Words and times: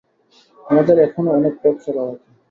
আমাদের 0.65 0.95
এখনো 0.99 1.29
অনেক 1.31 1.53
পথ 1.61 1.75
চলা 1.85 2.03
বাকি। 2.07 2.29